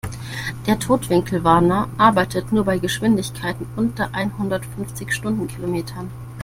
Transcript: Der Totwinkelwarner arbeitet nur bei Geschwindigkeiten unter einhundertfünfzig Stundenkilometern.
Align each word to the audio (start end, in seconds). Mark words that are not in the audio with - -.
Der 0.65 0.79
Totwinkelwarner 0.79 1.87
arbeitet 1.99 2.51
nur 2.51 2.65
bei 2.65 2.79
Geschwindigkeiten 2.79 3.67
unter 3.75 4.15
einhundertfünfzig 4.15 5.13
Stundenkilometern. 5.13 6.09